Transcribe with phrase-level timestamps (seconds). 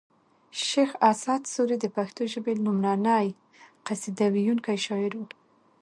[0.67, 3.27] شیخ اسعد سوري د پښتو ژبې لومړنۍ
[3.85, 5.21] قصیده ویونکی شاعر و